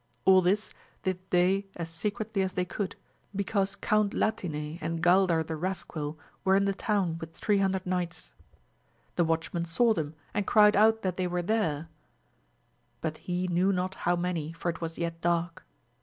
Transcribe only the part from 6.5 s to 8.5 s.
in the town with three hundred knights.